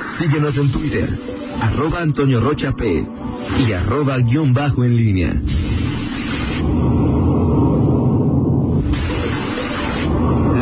Síguenos 0.00 0.56
en 0.56 0.70
Twitter, 0.70 1.08
arroba 1.60 2.00
Antonio 2.00 2.40
Rocha 2.40 2.74
P 2.74 3.04
y 3.66 3.72
arroba 3.72 4.18
guion 4.18 4.54
bajo 4.54 4.84
en 4.84 4.96
línea. 4.96 5.34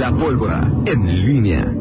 La 0.00 0.12
pólvora 0.12 0.72
en 0.86 1.26
línea. 1.26 1.72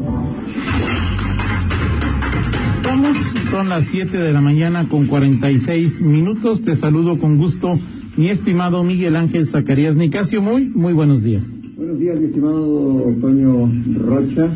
Vamos, 2.84 3.16
son 3.50 3.68
las 3.68 3.86
7 3.86 4.16
de 4.16 4.32
la 4.32 4.40
mañana 4.40 4.88
con 4.88 5.06
46 5.06 6.00
minutos. 6.00 6.62
Te 6.62 6.76
saludo 6.76 7.18
con 7.18 7.38
gusto, 7.38 7.78
mi 8.16 8.28
estimado 8.28 8.82
Miguel 8.84 9.16
Ángel 9.16 9.46
Zacarías 9.46 9.96
Nicasio. 9.96 10.40
Muy, 10.42 10.66
muy 10.66 10.92
buenos 10.92 11.22
días. 11.22 11.44
Buenos 11.76 11.98
días, 11.98 12.20
mi 12.20 12.26
estimado 12.26 13.04
Antonio 13.08 13.70
Rocha. 14.04 14.48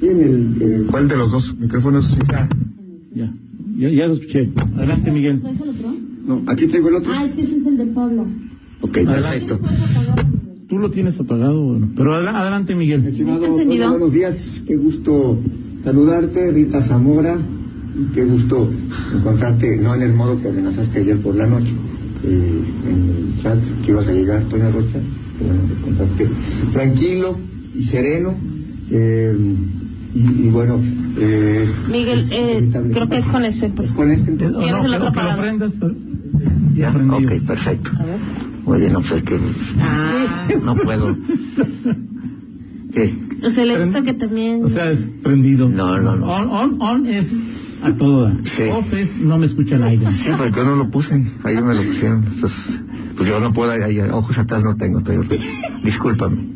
¿Quién 0.00 0.20
el, 0.20 0.62
el- 0.62 0.86
¿Cuál 0.86 1.08
de 1.08 1.16
los 1.16 1.30
dos 1.32 1.56
micrófonos? 1.58 2.16
Ya, 2.30 2.48
ya, 3.14 3.32
ya, 3.78 3.88
ya 3.90 4.06
lo 4.08 4.14
escuché. 4.14 4.48
Adelante, 4.76 5.10
Miguel. 5.10 5.42
¿Es 5.46 5.60
el 5.60 5.68
otro? 5.70 5.94
No, 6.26 6.42
aquí 6.48 6.66
tengo 6.66 6.88
el 6.88 6.96
otro. 6.96 7.12
Ah, 7.14 7.24
es 7.24 7.32
que 7.32 7.42
ese 7.42 7.56
es 7.58 7.66
el 7.66 7.76
de 7.76 7.86
Pablo. 7.86 8.26
Ok, 8.80 8.96
Adelante. 8.98 9.46
perfecto. 9.46 9.60
Tú 10.68 10.78
lo 10.78 10.90
tienes 10.90 11.18
apagado, 11.20 11.62
bueno. 11.64 11.90
Pero 11.96 12.14
adela- 12.14 12.40
adelante, 12.40 12.74
Miguel. 12.74 13.06
Estimado 13.06 13.46
buenos 13.46 14.12
días. 14.12 14.62
Qué 14.66 14.76
gusto 14.76 15.38
saludarte, 15.84 16.50
Rita 16.50 16.82
Zamora. 16.82 17.38
Qué 18.14 18.24
gusto 18.24 18.68
encontrarte, 19.14 19.76
no 19.78 19.94
en 19.94 20.02
el 20.02 20.12
modo 20.12 20.40
que 20.42 20.48
amenazaste 20.48 20.98
ayer 21.00 21.16
por 21.18 21.34
la 21.34 21.46
noche, 21.46 21.72
eh, 22.24 22.60
en 22.90 23.36
el 23.36 23.42
chat 23.42 23.58
que 23.84 23.92
ibas 23.92 24.06
a 24.08 24.12
llegar, 24.12 24.42
Antonio 24.42 24.70
Rocha. 24.70 24.98
Bueno 25.40 25.60
encontrarte 25.78 26.28
tranquilo 26.74 27.36
y 27.78 27.84
sereno. 27.84 28.34
Eh, 28.90 29.36
y, 30.14 30.18
y 30.46 30.48
bueno, 30.50 30.80
eh, 31.18 31.68
Miguel, 31.90 32.18
es 32.20 32.30
eh, 32.32 32.70
creo 32.92 33.08
que 33.08 33.16
es 33.18 33.26
con 33.26 33.44
ese. 33.44 33.68
pues. 33.70 33.88
¿Es 33.90 33.94
con 33.94 34.10
este 34.10 34.30
¿O 34.30 34.34
entonces? 34.34 34.60
¿Tienes 34.64 34.84
el 34.84 34.90
que- 34.90 34.96
otro 34.96 35.12
prendas? 35.38 35.72
Ya, 36.74 36.90
ok, 36.90 37.46
perfecto. 37.46 37.90
A 37.98 38.04
ver. 38.04 38.80
Bien, 38.80 38.92
no, 38.92 39.00
pues 39.00 39.12
es 39.12 39.22
que 39.22 39.38
Ah, 39.80 40.48
no 40.62 40.74
puedo. 40.76 41.16
¿Qué? 42.92 43.14
o 43.46 43.50
sea, 43.50 43.64
le 43.64 43.78
gusta 43.78 44.02
que 44.02 44.14
también. 44.14 44.64
O 44.64 44.68
sea, 44.68 44.90
es 44.90 45.00
prendido. 45.22 45.68
No, 45.68 45.98
no, 46.00 46.16
no. 46.16 46.26
On, 46.26 46.48
on, 46.50 46.82
on 46.82 47.06
es 47.06 47.32
a 47.82 47.92
todo. 47.92 48.24
dar. 48.24 48.36
Sí. 48.44 48.62
Off 48.72 48.92
es 48.94 49.18
no 49.18 49.38
me 49.38 49.46
escucha 49.46 49.76
nadie. 49.78 50.00
Sí, 50.10 50.30
porque 50.36 50.56
yo 50.56 50.64
no 50.64 50.76
lo 50.76 50.90
puse. 50.90 51.22
Ahí 51.44 51.60
me 51.62 51.74
lo 51.74 51.84
pusieron. 51.84 52.24
Entonces, 52.24 52.80
pues 53.16 53.28
yo 53.28 53.38
no 53.40 53.52
puedo, 53.52 53.70
ahí, 53.70 53.82
ahí, 53.82 53.98
ojos 54.10 54.38
atrás 54.38 54.64
no 54.64 54.76
tengo. 54.76 55.00
Todavía. 55.02 55.28
Discúlpame. 55.84 56.55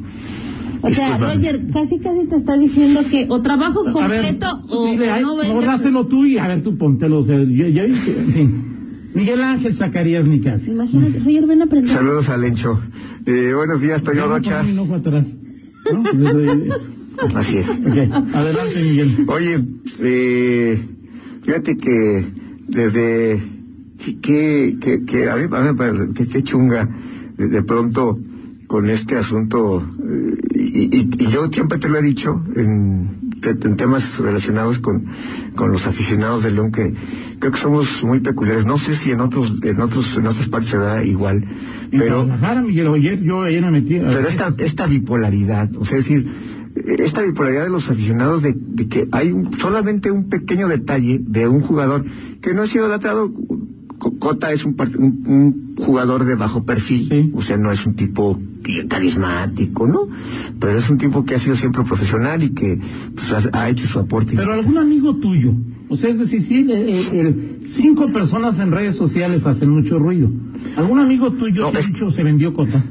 O 0.83 0.91
sea. 0.91 1.19
Roger 1.19 1.67
casi 1.73 1.99
casi 1.99 2.27
te 2.27 2.37
está 2.37 2.57
diciendo 2.57 3.01
que 3.11 3.27
o 3.29 3.41
trabajo 3.41 3.81
A 3.89 4.09
ver, 4.09 4.23
completo 4.23 4.63
o, 4.69 4.91
dile, 4.91 5.25
o 5.25 5.55
no 5.55 5.61
dáselo 5.61 6.07
tú 6.07 6.25
y 6.27 6.39
a 6.39 6.49
ver 6.49 6.63
tú 6.63 6.77
póntelo. 6.79 7.19
O 7.19 7.25
sea, 7.25 7.37
yo, 7.39 7.67
yo- 7.69 7.85
en 7.85 7.95
fin. 8.33 8.65
Miguel 9.15 9.43
Ángel 9.43 9.75
Zacarías 9.75 10.27
Nicasio. 10.27 10.73
Imagínate, 10.73 11.19
Roger, 11.19 11.47
ven 11.47 11.63
a 11.63 11.65
aprender. 11.65 11.91
Saludos 11.91 12.29
a 12.29 12.37
Lencho. 12.37 12.79
Eh, 13.27 13.53
buenos 13.55 13.81
días, 13.81 14.03
Toño 14.03 14.29
Rocha. 14.29 14.63
¿No? 14.63 14.87
Así 17.35 17.59
es. 17.59 17.69
ok, 17.69 18.35
adelante, 18.35 18.83
Miguel. 18.83 19.25
Oye, 19.29 19.65
eh, 20.01 20.79
fíjate 21.43 21.77
que 21.77 22.25
desde 22.69 23.43
que, 24.23 24.77
que, 24.81 25.05
que 25.05 25.29
a 25.29 25.37
mí, 25.37 25.43
a 25.51 25.61
mí 25.61 25.65
me 25.69 25.75
parece 25.75 26.13
que 26.15 26.29
qué 26.29 26.43
chunga 26.43 26.89
de, 27.37 27.49
de 27.49 27.63
pronto 27.63 28.19
con 28.67 28.89
este 28.89 29.17
asunto 29.17 29.83
eh, 29.83 30.37
y, 30.73 30.97
y- 30.97 31.11
y 31.19 31.27
yo 31.29 31.47
siempre 31.53 31.79
te 31.79 31.89
lo 31.89 31.99
he 31.99 32.03
dicho 32.03 32.43
en, 32.57 33.07
temas 33.77 34.19
relacionados 34.19 34.79
con, 34.79 35.07
con 35.55 35.73
los 35.73 35.87
aficionados 35.87 36.43
de 36.45 36.51
León 36.51 36.71
que 36.73 36.93
creo 37.39 37.53
que 37.53 37.59
somos 37.59 38.03
muy 38.05 38.21
peculiares 38.21 38.67
no 38.67 38.77
sé 38.79 38.95
si 38.97 39.11
en 39.13 39.21
otros 39.21 39.55
en 39.63 39.81
otros 39.81 40.17
en 40.19 40.27
otras 40.27 40.49
partes 40.49 40.69
se 40.71 40.77
da 40.77 41.03
igual 41.05 41.45
pero 41.91 42.25
Guadalajara, 42.25 42.63
Miguel, 42.63 42.89
ayer, 42.95 43.21
yo 43.23 43.43
ayer 43.43 43.63
me 43.63 43.71
metí. 43.73 43.99
pero 43.99 44.29
esta, 44.29 44.53
esta 44.59 44.87
bipolaridad, 44.87 45.69
o 45.77 45.85
sea, 45.85 45.99
es 45.99 46.05
decir, 46.05 46.31
esta 46.99 47.23
bipolaridad 47.23 47.65
de 47.65 47.71
los 47.71 47.91
aficionados 47.91 48.43
de, 48.45 48.55
de 48.57 48.87
que 48.87 49.09
hay 49.11 49.33
un- 49.33 49.53
solamente 49.59 50.11
un 50.13 50.29
pequeño 50.29 50.69
detalle 50.69 51.19
de 51.21 51.49
un 51.49 51.63
jugador 51.63 52.05
que 52.41 52.55
no 52.55 52.63
ha 52.63 52.67
sido 52.67 52.87
tratado. 52.87 53.33
Cota 54.01 54.51
es 54.51 54.65
un, 54.65 54.75
un, 54.99 55.25
un 55.27 55.77
jugador 55.85 56.25
de 56.25 56.35
bajo 56.35 56.65
perfil, 56.65 57.07
Sí. 57.09 57.31
o 57.35 57.43
sea, 57.43 57.57
no 57.59 57.71
es 57.71 57.87
un 57.87 57.95
tipo 57.95 58.41
carismático, 58.89 59.87
¿no? 59.87 60.09
Pero 60.59 60.77
es 60.79 60.89
un 60.91 60.99
tipo 60.99 61.25
que 61.25 61.35
ha 61.35 61.39
sido 61.39 61.55
siempre 61.57 61.83
profesional 61.85 62.43
y 62.43 62.51
que 62.51 62.79
pues, 63.15 63.33
ha, 63.33 63.59
ha 63.61 63.69
hecho 63.71 63.87
su 63.87 63.99
aporte. 63.99 64.35
Pero 64.37 64.53
algún 64.53 64.79
amigo 64.79 65.17
tuyo. 65.17 65.53
O 65.89 65.97
sea, 65.97 66.11
es 66.11 66.19
decir, 66.19 66.43
sí, 66.43 66.61
el- 66.61 66.71
el- 66.71 67.15
el- 67.15 67.59
cinco 67.67 68.11
personas 68.13 68.59
en 68.61 68.71
redes 68.71 68.97
sociales 68.97 69.47
hacen 69.47 69.71
mucho 69.71 69.99
ruido. 69.99 70.29
¿Algún 70.77 70.99
amigo 71.01 71.31
tuyo 71.33 71.63
No, 71.63 71.71
te 71.73 71.79
ha 71.79 71.81
es- 71.81 71.87
dicho 71.89 72.11
se 72.11 72.23
vendió 72.23 72.53
cota? 72.53 72.83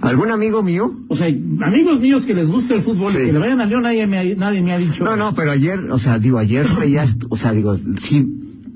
¿Algún 0.00 0.30
amigo 0.30 0.62
mío? 0.62 0.92
O 1.08 1.16
sea, 1.16 1.26
amigos 1.26 2.00
míos 2.00 2.26
que 2.26 2.34
les 2.34 2.48
gusta 2.48 2.74
el 2.74 2.82
fútbol 2.82 3.12
Sí. 3.12 3.18
y 3.22 3.26
que 3.26 3.32
le 3.32 3.38
vayan 3.38 3.60
a 3.60 3.66
León, 3.66 3.82
nadie 3.82 4.06
me 4.06 4.18
ha, 4.18 4.36
nadie 4.36 4.62
me 4.62 4.72
ha 4.72 4.78
dicho. 4.78 5.04
No, 5.04 5.16
no, 5.16 5.34
pero 5.34 5.50
ayer, 5.52 5.78
o 5.90 5.98
sea, 5.98 6.18
digo, 6.18 6.38
ayer 6.38 6.66
veías, 6.78 7.16
o 7.28 7.36
sea, 7.36 7.52
digo, 7.52 7.76
sí, 8.00 8.26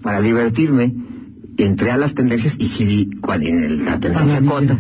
para 0.03 0.21
divertirme, 0.21 0.95
entré 1.63 1.91
a 1.91 1.97
las 1.97 2.15
tendencias 2.15 2.57
y 2.59 2.67
sí 2.69 2.85
vi 2.85 3.11
cuál 3.21 3.47
en 3.47 3.65
el- 3.65 3.85
la 3.85 3.99
tendencia 4.01 4.41
cota. 4.43 4.79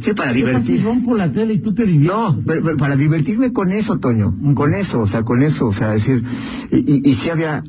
Sí, 0.00 0.12
para 0.12 0.32
Yo 0.32 0.44
casi 0.46 0.62
divertir. 0.68 0.82
rompo 0.84 1.16
la 1.16 1.30
tele 1.32 1.54
y 1.54 1.58
tú 1.58 1.74
te 1.74 1.84
diviertes. 1.86 2.16
No, 2.16 2.40
pero- 2.46 2.62
pero 2.64 2.76
para 2.76 2.96
divertirme 2.96 3.52
con 3.52 3.70
eso, 3.72 3.98
Toño, 3.98 4.34
con 4.54 4.74
eso, 4.74 5.00
o 5.00 5.06
sea, 5.06 5.22
con 5.22 5.42
eso, 5.42 5.66
o 5.66 5.72
sea, 5.72 5.92
decir, 5.92 6.22
y, 6.70 6.76
y, 6.76 7.10
y 7.10 7.14
sí 7.14 7.30
había 7.30 7.62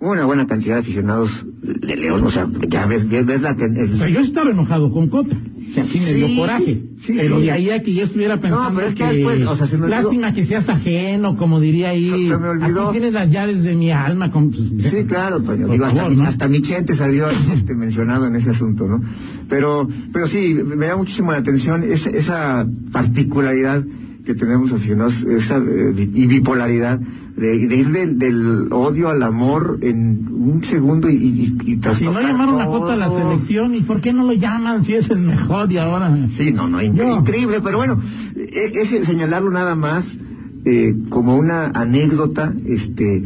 una 0.00 0.24
buena 0.24 0.46
cantidad 0.46 0.76
de 0.76 0.80
aficionados 0.80 1.44
de 1.62 1.96
León, 1.96 2.22
o 2.24 2.30
sea, 2.30 2.46
ya 2.68 2.86
ves, 2.86 3.06
ves, 3.08 3.26
ves 3.26 3.42
la 3.42 3.54
ten- 3.54 3.76
el- 3.76 3.94
O 3.94 3.96
sea, 3.98 4.08
yo 4.08 4.20
estaba 4.20 4.50
enojado 4.50 4.90
con 4.92 5.08
Cota. 5.08 5.36
O 5.70 5.72
sea, 5.74 5.84
sí 5.84 6.00
me 6.00 6.14
dio 6.14 6.36
coraje. 6.36 6.82
sí, 7.00 7.14
pero 7.16 7.38
de 7.40 7.50
ahí 7.52 7.70
a 7.70 7.80
que 7.82 7.94
yo 7.94 8.04
estuviera 8.04 8.40
pensando 8.40 8.74
pero 8.76 8.88
es 8.88 8.94
que 8.94 9.04
después, 9.04 9.46
o 9.46 9.54
sea, 9.56 9.66
se 9.66 9.76
me 9.78 9.84
olvidó. 9.84 10.02
lástima 10.02 10.34
que 10.34 10.44
seas 10.44 10.68
ajeno, 10.68 11.36
como 11.36 11.60
diría 11.60 11.90
ahí. 11.90 12.10
Se- 12.10 12.28
se 12.28 12.36
me 12.38 12.48
olvidó. 12.48 12.88
Aquí 12.88 12.98
tienes 12.98 13.12
las 13.14 13.30
llaves 13.30 13.62
de 13.62 13.74
mi 13.76 13.90
alma. 13.90 14.30
Con, 14.32 14.50
pues, 14.50 14.62
Sí, 14.90 15.04
claro, 15.06 15.40
Toño. 15.42 15.68
Digo, 15.68 15.84
hasta, 15.84 15.96
favor, 16.00 16.10
mi, 16.16 16.22
¿no? 16.22 16.28
hasta 16.28 16.48
mi 16.48 16.60
Chente 16.60 16.94
salió 16.94 17.28
este, 17.54 17.74
mencionado 17.74 18.26
en 18.26 18.34
ese 18.36 18.50
asunto, 18.50 18.86
¿no? 18.88 19.00
Pero, 19.48 19.88
pero 20.12 20.26
sí, 20.26 20.54
me 20.54 20.86
da 20.86 20.96
muchísimo 20.96 21.30
la 21.32 21.38
atención 21.38 21.84
esa, 21.84 22.10
esa 22.10 22.66
particularidad 22.92 23.84
que 24.24 24.34
tenemos 24.34 24.72
aficionados, 24.72 25.22
esa 25.24 25.56
eh, 25.58 25.94
y 26.14 26.26
bipolaridad 26.26 27.00
de, 27.40 27.66
de 27.66 27.76
ir 27.76 27.88
del, 27.88 28.18
del 28.18 28.68
odio 28.72 29.08
al 29.08 29.22
amor 29.22 29.78
en 29.82 30.28
un 30.30 30.62
segundo 30.62 31.08
y, 31.08 31.14
y, 31.16 31.72
y 31.72 31.94
Si 31.94 32.04
no 32.04 32.20
llamaron 32.20 32.60
a 32.60 32.66
todo. 32.66 32.80
Cota 32.80 32.92
a 32.92 32.96
la 32.96 33.10
selección, 33.10 33.74
¿y 33.74 33.80
por 33.80 34.00
qué 34.00 34.12
no 34.12 34.24
lo 34.26 34.32
llaman 34.34 34.84
si 34.84 34.94
es 34.94 35.08
el 35.10 35.20
mejor 35.22 35.72
y 35.72 35.78
ahora? 35.78 36.16
Sí, 36.36 36.52
no, 36.52 36.68
no, 36.68 36.80
Yo- 36.82 37.18
increíble, 37.18 37.60
pero 37.62 37.78
bueno, 37.78 37.98
e- 38.36 38.72
es 38.80 38.90
señalarlo 39.06 39.50
nada 39.50 39.74
más 39.74 40.18
eh, 40.66 40.94
como 41.08 41.36
una 41.36 41.68
anécdota, 41.70 42.52
este, 42.66 43.22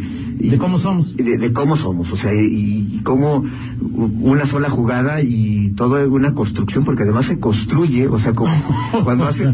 De 0.51 0.59
cómo 0.59 0.79
somos. 0.79 1.17
de, 1.17 1.39
de 1.39 1.53
cómo 1.53 1.77
somos, 1.77 2.13
o 2.13 2.17
sea, 2.17 2.33
y, 2.35 2.47
y 2.97 3.01
cómo 3.05 3.45
una 4.21 4.47
sola 4.47 4.71
jugada 4.71 5.21
y 5.23 5.71
toda 5.77 6.07
una 6.09 6.35
construcción, 6.35 6.85
porque 6.85 7.03
además 7.03 7.27
se 7.27 7.39
construye, 7.41 8.07
o 8.09 8.19
sea, 8.19 8.33
como 8.33 8.53
cuando 9.05 9.27
haces, 9.27 9.51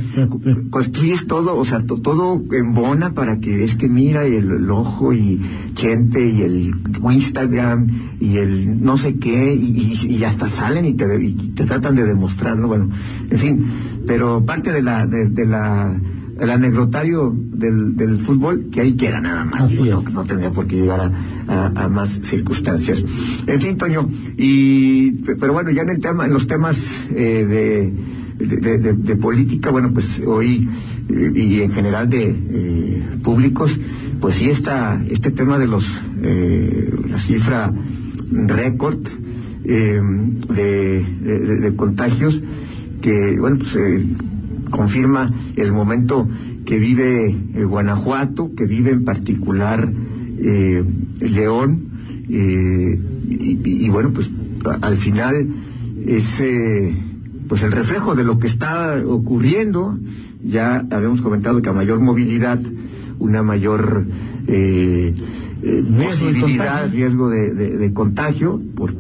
construyes 0.71 1.27
todo, 1.27 1.57
o 1.57 1.65
sea, 1.65 1.81
to- 1.81 1.99
todo 2.01 2.43
embona 2.53 3.13
para 3.13 3.41
que 3.41 3.65
es 3.65 3.75
que 3.77 3.89
mira 3.89 4.27
y 4.29 4.35
el, 4.35 4.51
el 4.51 4.71
ojo 4.71 5.13
y 5.13 5.41
Chente 5.75 6.27
y 6.27 6.43
el 6.43 6.73
Instagram 7.11 7.87
y 8.21 8.37
el 8.37 8.83
no 8.83 8.97
sé 8.97 9.17
qué, 9.17 9.55
y, 9.55 9.93
y- 9.93 10.17
y 10.17 10.25
hasta 10.25 10.49
salen 10.49 10.85
y 10.85 10.95
te, 10.95 11.05
y 11.25 11.33
te 11.55 11.65
tratan 11.65 11.95
de 11.97 12.05
demostrarlo, 12.05 12.69
bueno, 12.69 12.89
en 13.31 13.39
fin, 13.39 13.65
pero 14.07 14.45
parte 14.45 14.73
de 14.73 14.83
la, 14.83 15.07
de, 15.07 15.29
de 15.29 15.47
la, 15.47 15.95
el 16.41 16.51
anecdotario 16.51 17.33
del, 17.37 17.97
del 17.97 18.19
fútbol, 18.19 18.67
que 18.73 18.81
ahí 18.81 18.95
queda 18.95 19.21
nada 19.21 19.45
más, 19.45 19.71
digo, 19.71 20.03
no, 20.03 20.11
no 20.11 20.25
tendría 20.25 20.51
por 20.51 20.67
qué 20.67 20.77
llegar 20.77 21.01
a, 21.01 21.11
a- 21.67 21.85
a 21.85 21.89
más 21.89 22.21
circunstancias. 22.23 23.03
En 23.47 23.61
fin, 23.61 23.77
Toño, 23.77 24.09
y, 24.37 25.13
pero 25.39 25.53
bueno, 25.53 25.71
ya 25.71 25.83
en 25.83 25.91
el 25.91 25.99
tema, 26.01 26.25
en 26.27 26.33
los 26.33 26.47
temas 26.47 26.79
eh, 27.15 27.93
de, 28.39 28.47
de, 28.47 28.79
de- 28.79 28.93
de 28.95 29.17
política, 29.17 29.71
bueno, 29.71 29.91
pues 29.93 30.23
hoy 30.27 30.69
eh, 31.09 31.33
y 31.35 31.61
en 31.61 31.73
general 31.73 32.09
de 32.09 32.31
eh, 32.31 33.03
públicos, 33.23 33.79
pues 34.21 34.37
sí 34.37 34.49
está 34.51 35.03
este 35.11 35.31
tema 35.31 35.59
de 35.59 35.67
los, 35.67 35.87
eh, 36.23 36.91
la 37.11 37.19
cifra 37.19 37.73
récord 38.33 38.99
eh, 39.65 40.01
de, 40.55 41.05
de- 41.23 41.57
de 41.61 41.77
contagios 41.77 42.41
que, 43.03 43.37
bueno, 43.39 43.57
pues 43.59 43.75
eh, 43.77 44.05
confirma 44.71 45.31
el 45.57 45.73
momento 45.73 46.27
que 46.65 46.79
vive 46.79 47.31
eh, 47.55 47.65
Guanajuato, 47.65 48.51
que 48.57 48.65
vive 48.67 48.93
en 48.93 49.05
particular 49.05 49.89
eh, 50.39 50.85
León, 51.21 51.85
eh, 52.29 52.99
y, 53.29 53.89
bueno, 53.91 54.11
pues 54.15 54.31
a- 54.65 54.87
al 54.87 54.97
final 54.97 55.35
es 56.07 56.41
eh, 56.41 56.95
pues 57.49 57.63
el 57.63 57.73
reflejo 57.73 58.15
de 58.15 58.25
lo 58.25 58.39
que 58.39 58.47
está 58.47 59.03
ocurriendo. 59.07 59.99
Ya 60.43 60.85
habíamos 60.91 61.21
comentado 61.21 61.61
que 61.61 61.69
a 61.69 61.73
mayor 61.73 62.01
movilidad, 62.01 62.59
una 63.19 63.43
mayor 63.43 64.05
eh, 64.47 65.13
eh, 65.63 65.85
Riesgo 65.87 65.99
de 65.99 66.07
posibilidad, 66.07 66.81
contagio. 66.83 66.97
riesgo 66.97 67.29
de, 67.29 67.55
de- 67.55 67.77
de 67.77 67.93
contagio, 67.93 68.61
por- 68.77 68.95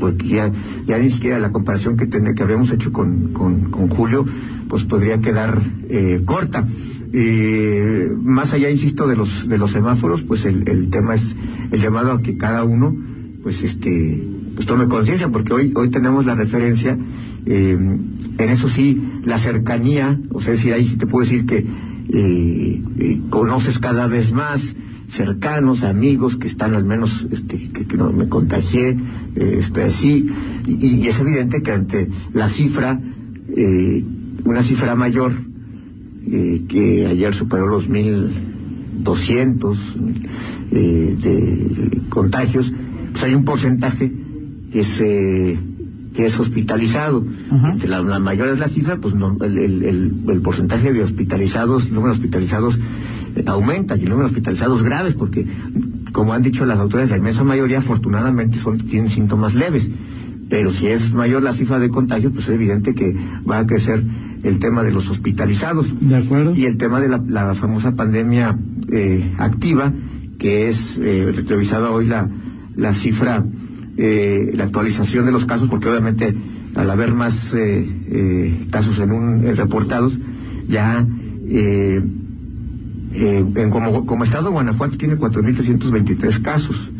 porque 0.00 0.28
ya, 0.28 0.52
ya 0.86 0.98
ni 0.98 1.10
siquiera 1.10 1.38
la 1.38 1.52
comparación 1.52 1.96
que, 1.96 2.06
ten- 2.06 2.34
que 2.34 2.42
habíamos 2.42 2.70
hecho 2.72 2.92
con, 2.92 3.32
con, 3.32 3.70
con 3.70 3.88
Julio, 3.88 4.24
pues 4.68 4.84
podría 4.84 5.20
quedar 5.20 5.60
eh, 5.88 6.22
corta. 6.24 6.66
Eh, 7.12 8.10
más 8.22 8.52
allá, 8.52 8.70
insisto, 8.70 9.06
de 9.06 9.16
los, 9.16 9.48
de 9.48 9.58
los 9.58 9.70
semáforos, 9.72 10.22
pues 10.22 10.44
el, 10.44 10.68
el 10.68 10.90
tema 10.90 11.14
es 11.14 11.34
el 11.70 11.80
llamado 11.80 12.12
a 12.12 12.22
que 12.22 12.36
cada 12.36 12.64
uno, 12.64 12.94
pues 13.42 13.62
este, 13.62 14.22
pues 14.54 14.66
tome 14.66 14.86
conciencia, 14.86 15.28
porque 15.28 15.52
hoy, 15.52 15.72
hoy 15.76 15.88
tenemos 15.90 16.26
la 16.26 16.34
referencia, 16.34 16.98
eh, 17.46 17.78
en 18.38 18.48
eso 18.50 18.68
sí, 18.68 19.00
la 19.24 19.38
cercanía, 19.38 20.18
o 20.30 20.40
sea, 20.40 20.52
decir, 20.54 20.72
ahí 20.72 20.84
sí 20.84 20.96
te 20.98 21.06
puedo 21.06 21.24
decir 21.24 21.46
que 21.46 21.58
eh, 21.58 22.82
eh, 22.98 23.20
conoces 23.30 23.78
cada 23.78 24.06
vez 24.08 24.32
más 24.32 24.74
cercanos, 25.08 25.84
amigos 25.84 26.36
que 26.36 26.46
están 26.46 26.74
al 26.74 26.84
menos, 26.84 27.26
este, 27.30 27.56
que, 27.68 27.84
que 27.86 27.96
no 27.96 28.12
me 28.12 28.28
contagié, 28.28 28.90
eh, 29.36 29.56
estoy 29.60 29.84
así, 29.84 30.26
y, 30.66 30.86
y 30.86 31.06
es 31.06 31.18
evidente 31.20 31.62
que 31.62 31.72
ante 31.72 32.08
la 32.32 32.48
cifra, 32.48 32.98
eh, 33.56 34.04
una 34.44 34.62
cifra 34.62 34.94
mayor, 34.96 35.32
eh, 36.28 36.62
que 36.68 37.06
ayer 37.06 37.34
superó 37.34 37.66
los 37.68 37.88
1.200 39.04 39.76
eh, 40.72 41.16
de 41.20 42.00
contagios, 42.08 42.72
pues 43.12 43.24
hay 43.24 43.34
un 43.34 43.44
porcentaje 43.44 44.12
que 44.72 44.82
se 44.84 45.58
que 46.14 46.24
es 46.24 46.38
hospitalizado. 46.40 47.26
Ajá. 47.50 47.72
Entre 47.72 47.90
la, 47.90 48.00
la 48.00 48.18
mayor 48.18 48.48
es 48.48 48.58
la 48.58 48.68
cifra, 48.68 48.96
pues 48.96 49.14
no, 49.14 49.36
el, 49.42 49.58
el- 49.58 49.82
el- 49.82 50.12
el 50.28 50.40
porcentaje 50.40 50.90
de 50.94 51.02
hospitalizados, 51.02 51.90
número 51.92 52.14
de 52.14 52.18
hospitalizados 52.20 52.78
aumenta 53.46 53.96
y 53.96 54.02
el 54.02 54.08
número 54.08 54.28
de 54.28 54.32
hospitalizados 54.32 54.82
graves, 54.82 55.14
porque 55.14 55.46
como 56.12 56.32
han 56.32 56.42
dicho 56.42 56.64
las 56.64 56.78
autoridades, 56.78 57.10
la 57.10 57.18
inmensa 57.18 57.44
mayoría 57.44 57.78
afortunadamente 57.78 58.58
son, 58.58 58.78
tienen 58.78 59.10
síntomas 59.10 59.54
leves. 59.54 59.88
Pero 60.48 60.70
si 60.70 60.86
es 60.86 61.12
mayor 61.12 61.42
la 61.42 61.52
cifra 61.52 61.78
de 61.78 61.88
contagios, 61.88 62.32
pues 62.32 62.48
es 62.48 62.54
evidente 62.54 62.94
que 62.94 63.14
va 63.48 63.58
a 63.58 63.66
crecer 63.66 64.02
el 64.44 64.58
tema 64.60 64.84
de 64.84 64.92
los 64.92 65.08
hospitalizados 65.10 65.88
¿De 66.00 66.16
acuerdo? 66.16 66.54
y 66.54 66.66
el 66.66 66.76
tema 66.76 67.00
de 67.00 67.08
la, 67.08 67.20
la 67.26 67.54
famosa 67.54 67.92
pandemia 67.96 68.56
eh, 68.92 69.32
activa, 69.38 69.92
que 70.38 70.68
es 70.68 70.98
eh, 71.02 71.32
revisada 71.48 71.90
hoy 71.90 72.06
la, 72.06 72.28
la 72.76 72.94
cifra, 72.94 73.44
eh, 73.96 74.52
la 74.54 74.64
actualización 74.64 75.26
de 75.26 75.32
los 75.32 75.46
casos, 75.46 75.68
porque 75.68 75.88
obviamente 75.88 76.34
al 76.76 76.90
haber 76.90 77.14
más 77.14 77.54
eh, 77.54 77.86
eh, 78.08 78.66
casos 78.70 78.98
en 78.98 79.10
un 79.10 79.44
eh, 79.46 79.54
reportados, 79.54 80.16
ya 80.68 81.06
eh, 83.18 83.44
en 83.56 83.70
como, 83.70 84.04
como 84.04 84.24
estado 84.24 84.52
Guanajuato 84.52 84.98
tiene 84.98 85.16
4.323 85.16 86.42
casos. 86.42 86.90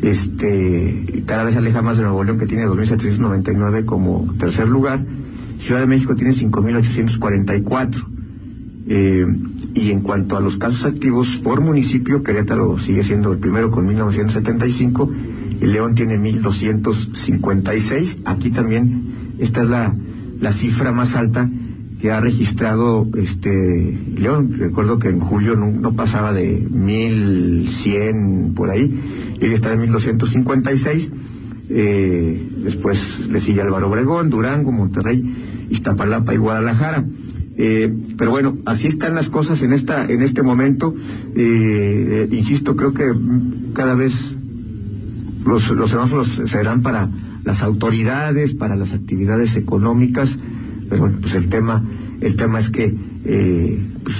Este, 0.00 1.22
cada 1.26 1.44
vez 1.44 1.56
aleja 1.56 1.82
más 1.82 1.98
de 1.98 2.04
Nuevo 2.04 2.24
León 2.24 2.38
que 2.38 2.46
tiene 2.46 2.66
2.799 2.66 3.84
como 3.84 4.32
tercer 4.38 4.68
lugar. 4.68 5.00
Ciudad 5.58 5.80
de 5.80 5.86
México 5.86 6.16
tiene 6.16 6.32
5.844. 6.32 8.06
Eh, 8.88 9.26
y 9.74 9.90
en 9.90 10.00
cuanto 10.00 10.36
a 10.36 10.40
los 10.40 10.56
casos 10.56 10.84
activos 10.84 11.38
por 11.42 11.60
municipio, 11.60 12.22
Querétaro 12.22 12.78
sigue 12.78 13.02
siendo 13.02 13.32
el 13.32 13.38
primero 13.38 13.70
con 13.70 13.86
1975, 13.86 15.10
y 15.60 15.66
León 15.66 15.94
tiene 15.94 16.18
1256. 16.18 18.18
Aquí 18.24 18.50
también 18.50 19.34
esta 19.38 19.62
es 19.62 19.68
la, 19.68 19.94
la 20.40 20.52
cifra 20.52 20.92
más 20.92 21.14
alta 21.14 21.48
que 22.02 22.10
ha 22.10 22.20
registrado 22.20 23.06
este 23.16 23.48
León. 24.16 24.56
Recuerdo 24.58 24.98
que 24.98 25.08
en 25.08 25.20
julio 25.20 25.54
no, 25.54 25.92
pasaba 25.94 26.32
de 26.32 26.66
1100 26.68 28.54
por 28.56 28.70
ahí, 28.70 29.38
y 29.40 29.44
hoy 29.44 29.54
está 29.54 29.72
en 29.72 29.82
1256. 29.82 31.10
Eh, 31.70 32.48
después 32.64 33.20
le 33.30 33.38
sigue 33.38 33.62
Álvaro 33.62 33.88
Obregón, 33.88 34.30
Durango, 34.30 34.72
Monterrey, 34.72 35.22
Iztapalapa 35.70 36.34
y 36.34 36.38
Guadalajara. 36.38 37.04
Eh, 37.56 37.94
pero 38.18 38.32
bueno, 38.32 38.58
así 38.66 38.88
están 38.88 39.14
las 39.14 39.28
cosas 39.28 39.62
en 39.62 39.72
esta 39.72 40.04
en 40.04 40.22
este 40.22 40.42
momento. 40.42 40.92
Eh, 41.36 42.26
eh, 42.28 42.28
insisto, 42.32 42.74
creo 42.74 42.92
que 42.92 43.12
cada 43.74 43.94
vez 43.94 44.34
los, 45.46 45.70
los 45.70 45.88
semáforos 45.88 46.42
serán 46.46 46.82
para 46.82 47.08
las 47.44 47.62
autoridades, 47.62 48.54
para 48.54 48.74
las 48.74 48.92
actividades 48.92 49.54
económicas, 49.54 50.36
pero 50.88 51.02
bueno, 51.02 51.18
pues 51.20 51.34
el 51.34 51.48
tema 51.48 51.82
el 52.20 52.36
tema 52.36 52.58
es 52.60 52.70
que 52.70 52.94
eh, 53.24 53.82
pues, 54.04 54.16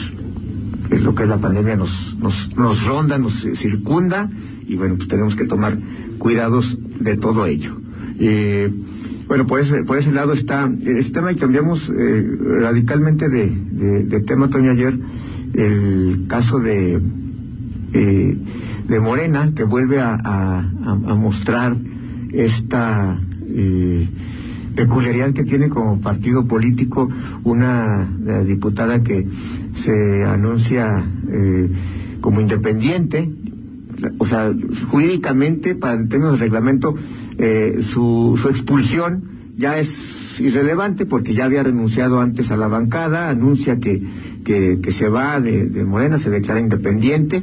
es 0.91 1.03
lo 1.03 1.14
que 1.14 1.23
es 1.25 1.29
la 1.29 1.38
pandemia 1.38 1.76
nos 1.76 2.17
nos, 2.20 2.56
nos 2.56 2.85
ronda, 2.85 3.19
nos 3.19 3.47
circunda 3.55 4.29
y 4.67 4.76
bueno, 4.76 4.97
pues 4.97 5.09
tenemos 5.09 5.37
que 5.37 5.44
tomar 5.44 5.76
cuidados 6.19 6.79
de 7.00 7.17
todo 7.17 7.47
ello. 7.47 7.76
Eh, 8.19 8.70
bueno, 9.26 9.47
por 9.47 9.61
ese, 9.61 9.82
por 9.85 9.97
ese 9.99 10.12
lado 10.12 10.32
está 10.32 10.70
este 10.85 11.12
tema 11.14 11.32
y 11.32 11.37
cambiamos 11.37 11.91
eh, 11.97 12.37
radicalmente 12.61 13.29
de, 13.29 13.47
de, 13.50 14.05
de 14.05 14.20
tema, 14.20 14.49
Toño, 14.50 14.70
ayer, 14.70 14.97
el 15.55 16.26
caso 16.29 16.58
de, 16.61 17.00
eh, 17.94 18.37
de 18.88 19.00
Morena, 19.00 19.53
que 19.55 19.65
vuelve 19.65 20.00
a, 20.00 20.15
a- 20.15 20.70
a 20.85 21.15
mostrar 21.15 21.76
esta 22.32 23.19
eh, 23.49 24.06
peculiaridad 24.75 25.33
que 25.33 25.45
tiene 25.45 25.69
como 25.69 26.01
partido 26.01 26.47
político 26.47 27.09
una 27.45 28.09
eh, 28.27 28.45
diputada 28.45 29.03
que 29.03 29.27
se 29.75 30.25
anuncia 30.25 31.05
eh, 31.29 31.71
como 32.21 32.41
independiente, 32.41 33.29
o 34.19 34.27
sea, 34.27 34.53
jurídicamente, 34.91 35.75
para 35.75 35.95
en 35.95 36.09
términos 36.09 36.39
de 36.39 36.45
reglamento, 36.45 36.95
eh, 37.39 37.79
su, 37.81 38.39
su 38.41 38.49
expulsión 38.49 39.25
ya 39.57 39.79
es 39.79 40.41
irrelevante 40.41 41.07
porque 41.07 41.35
ya 41.35 41.45
había 41.45 41.63
renunciado 41.63 42.21
antes 42.21 42.51
a 42.51 42.57
la 42.57 42.69
bancada, 42.69 43.29
anuncia 43.29 43.79
que, 43.79 44.03
que, 44.45 44.93
se 44.93 45.09
va 45.09 45.41
de, 45.41 45.85
Morena, 45.85 46.19
se 46.19 46.31
declara 46.31 46.61
independiente 46.61 47.43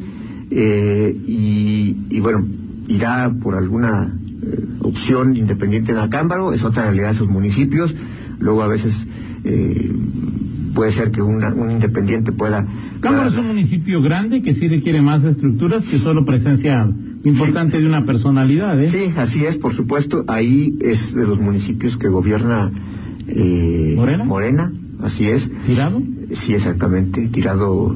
eh, 0.51 1.15
y, 1.27 1.95
y 2.09 2.19
bueno, 2.19 2.45
irá 2.87 3.31
por 3.41 3.55
alguna 3.55 4.11
opción 4.81 5.35
independiente 5.35 5.91
en 5.91 5.97
Acámbaro, 5.99 6.53
es 6.53 6.63
otra 6.63 6.83
realidad 6.83 7.07
de 7.07 7.13
esos 7.13 7.27
municipios, 7.29 7.93
luego 8.39 8.63
a 8.63 8.67
veces 8.67 9.05
eh, 9.43 9.91
puede 10.73 10.91
ser 10.91 11.11
que 11.11 11.21
una- 11.21 11.53
un 11.53 11.71
independiente 11.71 12.31
pueda... 12.31 12.65
Cámara 13.01 13.27
es 13.27 13.37
un 13.37 13.47
municipio 13.47 14.01
grande 14.01 14.41
que 14.41 14.53
sí 14.53 14.67
requiere 14.67 15.01
más 15.01 15.23
estructuras 15.23 15.87
que 15.87 15.97
solo 15.99 16.25
presencia 16.25 16.89
importante 17.23 17.79
de 17.79 17.85
una 17.85 18.05
personalidad, 18.05 18.81
¿eh? 18.81 18.89
Sí, 18.89 19.13
así 19.17 19.45
es, 19.45 19.57
por 19.57 19.73
supuesto. 19.73 20.25
Ahí 20.27 20.77
es 20.81 21.13
de 21.13 21.25
los 21.25 21.39
municipios 21.39 21.95
que 21.97 22.07
gobierna 22.09 22.69
eh, 23.27 23.93
¿Morena? 24.25 24.71
así 25.01 25.27
es. 25.29 25.49
Tirado, 25.65 26.01
Sí, 26.33 26.53
exactamente. 26.53 27.27
Tirado, 27.29 27.95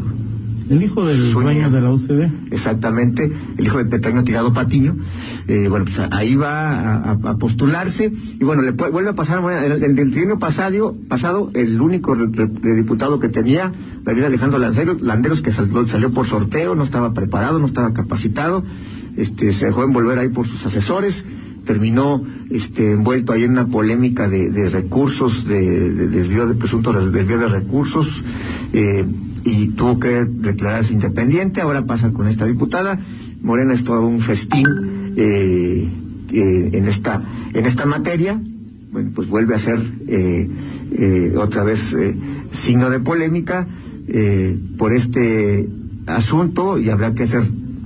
el 0.70 0.82
hijo 0.84 1.06
del 1.06 1.18
Zúñiga. 1.32 1.70
dueño 1.70 1.70
de 1.72 1.82
la 1.82 1.92
UCD. 1.92 2.30
exactamente. 2.52 3.32
El 3.58 3.66
hijo 3.66 3.78
de 3.78 3.86
Petaño 3.86 4.24
Tirado 4.24 4.54
Patiño. 4.54 4.96
Eh, 5.48 5.68
bueno, 5.70 5.86
pues 5.86 6.00
ahí 6.12 6.36
va 6.36 7.12
a, 7.12 7.36
postularse. 7.38 8.12
Y 8.40 8.44
bueno, 8.44 8.62
le 8.62 8.72
vuelve 8.72 9.10
a 9.10 9.14
pasar, 9.16 9.42
bueno, 9.42 9.60
el, 9.60 9.84
el 9.84 9.96
del 9.96 10.12
trienio 10.12 10.40
pasado, 10.40 10.96
pasado, 11.10 11.52
el 11.54 11.80
único 11.82 12.16
re- 12.16 12.28
re- 12.32 12.76
diputado 12.76 13.20
que 13.20 13.30
tenía, 13.30 13.72
David 14.04 14.24
Alejandro 14.24 14.60
Landeros, 14.60 15.02
Landeros, 15.02 15.42
que 15.42 15.52
salió, 15.52 15.86
salió 15.88 16.12
por 16.12 16.26
sorteo, 16.28 16.76
no 16.76 16.84
estaba 16.84 17.14
preparado, 17.14 17.60
no 17.60 17.66
estaba 17.66 17.92
capacitado. 17.94 18.64
Este, 19.18 19.54
se 19.54 19.68
dejó 19.68 19.84
envolver 19.84 20.18
ahí 20.18 20.30
por 20.30 20.48
sus 20.48 20.66
asesores, 20.66 21.24
terminó 21.66 22.24
este, 22.50 22.94
envuelto 22.94 23.32
ahí 23.34 23.44
en 23.44 23.52
una 23.52 23.68
polémica 23.68 24.28
de, 24.28 24.50
de 24.50 24.70
recursos, 24.70 25.46
de, 25.48 25.92
de 25.92 26.08
desvío 26.08 26.48
de 26.48 26.56
presunto 26.56 26.92
re- 26.92 27.10
desvío 27.12 27.38
de 27.38 27.48
recursos, 27.48 28.08
eh, 28.74 29.06
y 29.44 29.70
tuvo 29.70 30.00
que 30.00 30.26
declararse 30.26 30.94
independiente, 30.94 31.62
ahora 31.62 31.86
pasa 31.86 32.12
con 32.12 32.28
esta 32.28 32.46
diputada, 32.46 33.00
Morena 33.42 33.74
es 33.74 33.84
todo 33.84 34.02
un 34.08 34.22
festín 34.22 34.66
eh, 35.18 35.90
eh, 36.32 36.70
en 36.74 36.88
esta 36.88 37.22
en 37.54 37.66
esta 37.66 37.86
materia, 37.86 38.40
bueno, 38.92 39.12
pues 39.14 39.28
vuelve 39.28 39.56
a 39.56 39.60
ser 39.60 39.80
eh, 40.08 40.48
eh, 40.92 41.34
otra 41.38 41.64
vez 41.64 41.94
eh, 41.94 42.16
signo 42.52 42.90
de 42.90 43.00
polémica 43.00 43.68
por 44.78 44.92
este 44.92 45.68
asunto 46.08 46.78
y 46.78 46.90
habrá 46.90 47.16
que 47.16 47.24
hacer 47.24 47.44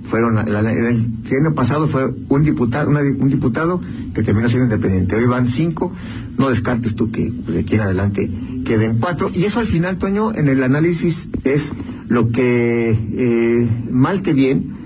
fueron 0.09 0.37
el 0.47 0.55
año 0.55 1.53
pasado 1.55 1.87
fue 1.87 2.09
un 2.29 2.43
diputado 2.43 2.89
una 2.89 3.01
un 3.01 3.29
diputado 3.29 3.81
que 4.13 4.23
terminó 4.23 4.47
siendo 4.47 4.65
independiente 4.65 5.15
hoy 5.15 5.25
van 5.25 5.47
cinco 5.47 5.93
no 6.37 6.49
descartes 6.49 6.95
tú 6.95 7.11
que 7.11 7.31
pues, 7.43 7.55
de 7.55 7.61
aquí 7.61 7.75
en 7.75 7.81
adelante 7.81 8.29
queden 8.65 8.97
cuatro 8.99 9.29
y 9.33 9.43
eso 9.43 9.59
al 9.59 9.67
final 9.67 9.97
Toño 9.97 10.33
en 10.33 10.47
el 10.47 10.63
análisis 10.63 11.29
es 11.43 11.73
lo 12.09 12.29
que 12.29 12.91
eh, 12.91 13.67
mal 13.91 14.21
que 14.21 14.33
bien 14.33 14.77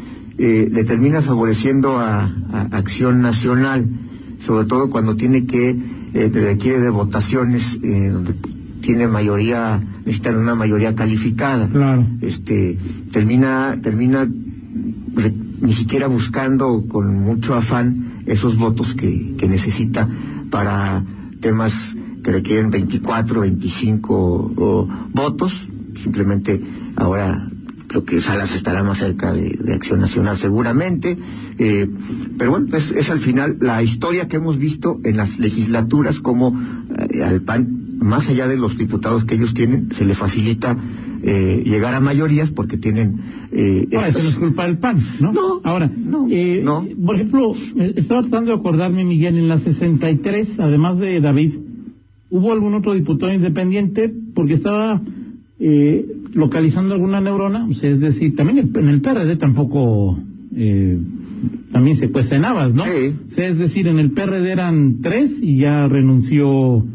eh, 0.44 0.70
le 0.72 0.84
termina 0.86 1.22
favoreciendo 1.22 2.00
a, 2.00 2.24
a 2.24 2.62
Acción 2.72 3.22
Nacional, 3.22 3.88
sobre 4.40 4.66
todo 4.66 4.90
cuando 4.90 5.16
tiene 5.16 5.46
que, 5.46 5.70
eh, 5.70 6.32
requiere 6.34 6.80
de 6.80 6.90
votaciones 6.90 7.78
eh, 7.84 8.10
donde 8.12 8.34
tiene 8.82 9.08
mayoría, 9.08 9.80
necesitan 10.00 10.38
una 10.38 10.56
mayoría 10.56 10.96
calificada. 10.96 11.68
Claro. 11.68 12.08
Este, 12.22 12.76
termina, 13.12 13.78
termina 13.84 14.28
re- 15.16 15.34
ni 15.62 15.74
siquiera 15.74 16.08
buscando 16.08 16.84
con 16.88 17.14
mucho 17.16 17.54
afán 17.54 18.24
esos 18.26 18.58
votos 18.58 18.94
que, 18.96 19.36
que 19.38 19.48
necesita 19.48 20.08
para 20.50 21.04
temas 21.40 21.96
que 22.24 22.32
requieren 22.32 22.70
24, 22.72 23.42
25 23.42 24.14
o, 24.58 24.88
votos. 25.14 25.68
Simplemente 26.02 26.62
ahora 26.96 27.48
creo 27.88 28.06
que 28.06 28.22
Salas 28.22 28.56
estará 28.56 28.84
más 28.84 29.00
cerca 29.00 29.34
de, 29.34 29.74
Acción 29.74 30.00
Nacional 30.00 30.38
seguramente. 30.38 31.18
Eh, 31.58 31.90
pero 32.38 32.52
bueno, 32.52 32.76
es, 32.78 32.92
es, 32.92 33.10
al 33.10 33.20
final 33.20 33.58
la 33.60 33.84
historia 33.84 34.28
que 34.28 34.38
hemos 34.38 34.58
visto 34.58 35.00
en 35.04 35.18
las 35.18 35.40
legislaturas 35.40 36.20
como 36.20 36.58
eh, 37.10 37.24
al 37.24 37.42
PAN, 37.42 37.68
más 38.00 38.30
allá 38.30 38.48
de 38.48 38.58
los 38.58 38.78
diputados 38.78 39.26
que 39.26 39.36
ellos 39.36 39.54
tienen, 39.54 39.90
se 39.94 40.06
le 40.06 40.16
facilita 40.16 40.76
eh, 41.24 41.64
llegar 41.66 41.94
a 41.94 42.00
mayorías 42.00 42.52
porque 42.52 42.78
tienen... 42.78 43.20
Eh, 43.52 43.88
Ahora, 43.94 44.08
eso 44.08 44.24
no 44.24 44.30
es 44.30 44.38
culpa 44.38 44.66
del 44.66 44.78
PAN, 44.78 45.00
¿no? 45.20 45.34
No. 45.34 45.62
Ahora, 45.64 45.92
no, 45.96 46.28
eh, 46.30 46.62
no. 46.64 46.88
por 47.06 47.16
ejemplo, 47.16 47.54
estaba 47.96 48.22
tratando 48.22 48.52
de 48.52 48.58
acordarme, 48.58 49.04
Miguel, 49.04 49.38
en 49.38 49.48
la 49.48 49.60
63, 49.60 50.60
además 50.60 50.98
de 50.98 51.20
David, 51.20 51.54
¿hubo 52.30 52.52
algún 52.52 52.74
otro 52.74 52.94
diputado 52.94 53.34
independiente? 53.34 54.12
Porque 54.34 54.54
estaba 54.54 55.02
eh, 55.60 56.06
localizando 56.34 56.94
alguna 56.94 57.22
neurona, 57.22 57.68
o 57.70 57.74
sea, 57.74 57.90
es 57.90 58.00
decir, 58.00 58.36
también 58.36 58.72
en 58.74 58.90
el 58.90 59.02
PRD 59.02 59.36
tampoco... 59.38 60.18
Eh, 60.56 61.00
también 61.72 61.98
se 61.98 62.12
cuestionabas, 62.12 62.74
¿no? 62.74 62.84
Sí. 62.84 63.16
O 63.28 63.32
sea, 63.32 63.48
es 63.48 63.58
decir, 63.58 63.88
en 63.88 64.00
el 64.00 64.12
PRD 64.12 64.52
eran 64.52 65.02
tres 65.02 65.40
y 65.42 65.58
ya 65.58 65.88
renunció 65.88 66.86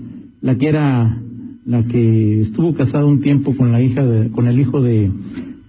la 0.40 0.56
que 0.56 0.68
era 0.68 1.20
la 1.66 1.82
que 1.82 2.40
estuvo 2.42 2.74
casada 2.74 3.04
un 3.04 3.20
tiempo 3.20 3.56
con 3.56 3.72
la 3.72 3.80
hija 3.82 4.04
de, 4.04 4.30
con 4.30 4.46
el 4.46 4.58
hijo 4.58 4.80
de 4.82 5.10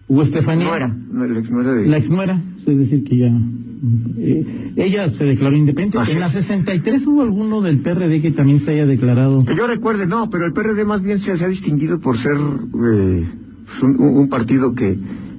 Hugo 0.08 0.22
Estefanía. 0.24 0.66
Nuera, 1.12 1.34
la 1.34 1.40
exnuera 1.40 1.74
de... 1.74 1.88
La 1.88 1.98
exnuera, 1.98 2.42
es 2.66 2.78
decir, 2.78 3.04
que 3.04 3.18
ya... 3.18 3.32
Eh, 4.20 4.46
ella 4.76 5.10
se 5.12 5.26
declaró 5.26 5.56
independiente. 5.56 6.00
Así 6.00 6.14
en 6.14 6.20
la 6.22 6.28
es. 6.28 6.34
63 6.34 7.06
hubo 7.08 7.22
alguno 7.22 7.62
del 7.62 7.80
PRD 7.80 8.22
que 8.22 8.32
también 8.32 8.60
se 8.60 8.72
haya 8.72 8.86
declarado. 8.86 9.46
Que 9.46 9.56
yo 9.56 9.68
recuerde, 9.68 10.08
no, 10.08 10.30
pero 10.30 10.46
el 10.46 10.54
PRD 10.54 10.84
más 10.86 11.02
bien 11.04 11.20
se, 11.20 11.36
se 11.38 11.46
ha 11.46 11.48
distinguido 11.48 12.00
por 12.00 12.18
ser 12.18 12.34
eh, 12.36 13.26
pues 13.66 13.84
un, 13.84 14.00
un 14.00 14.30
partido 14.30 14.74
que 14.74 14.98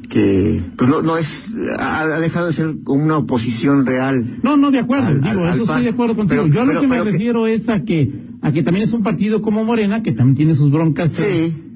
que 0.09 0.63
pues 0.77 0.89
no, 0.89 1.03
no 1.03 1.19
es 1.19 1.49
ha, 1.79 2.01
ha 2.01 2.19
dejado 2.21 2.47
de 2.47 2.55
ser 2.55 2.75
una 2.87 3.19
oposición 3.19 3.85
real 3.85 4.25
No, 4.43 4.57
no, 4.57 4.71
de 4.71 4.79
acuerdo, 4.79 5.09
Al- 5.09 5.21
digo, 5.21 5.45
al- 5.45 5.53
eso 5.53 5.63
al 5.65 5.69
estoy 5.69 5.83
de 5.83 5.89
acuerdo 5.91 6.17
contigo. 6.17 6.43
Pero- 6.45 6.55
Yo 6.55 6.61
a 6.63 6.65
lo 6.65 6.71
pero- 6.71 6.81
que 6.81 6.87
me 6.87 6.97
que- 6.97 7.05
refiero 7.11 7.47
es 7.47 7.69
a 7.69 7.83
que 7.83 8.11
a 8.43 8.53
que 8.53 8.63
también 8.63 8.87
es 8.87 8.93
un 8.93 9.03
partido 9.03 9.43
como 9.43 9.65
Morena, 9.65 10.03
que 10.03 10.13
también 10.13 10.37
tiene 10.37 10.55
sus 10.55 10.71
broncas 10.71 11.13
Sí. 11.13 11.25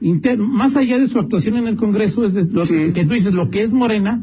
eh, 0.03 0.37
más 0.39 0.77
allá 0.77 0.99
de 0.99 1.09
su 1.09 1.19
actuación 1.19 1.57
en 1.57 1.67
el 1.67 1.77
Congreso, 1.77 2.25
es 2.25 2.35
de 2.35 2.45
lo 2.45 2.65
Sí. 2.67 2.93
que 2.95 3.05
tú 3.05 3.15
dices, 3.15 3.33
lo 3.35 3.51
que 3.51 3.63
es 3.63 3.73
Morena, 3.73 4.21